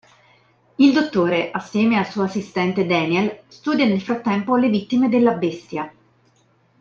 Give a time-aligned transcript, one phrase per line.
[0.77, 5.93] Il dottore assieme al suo assistente Daniel studia nel frattempo le vittime della bestia.